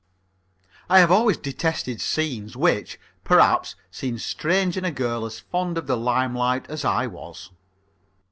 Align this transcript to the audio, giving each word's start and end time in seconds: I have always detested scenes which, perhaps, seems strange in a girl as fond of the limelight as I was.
I 0.89 0.97
have 0.97 1.11
always 1.11 1.37
detested 1.37 2.01
scenes 2.01 2.57
which, 2.57 2.99
perhaps, 3.23 3.75
seems 3.91 4.25
strange 4.25 4.75
in 4.75 4.83
a 4.83 4.89
girl 4.89 5.27
as 5.27 5.39
fond 5.39 5.77
of 5.77 5.85
the 5.85 5.95
limelight 5.95 6.65
as 6.71 6.83
I 6.83 7.05
was. 7.05 7.51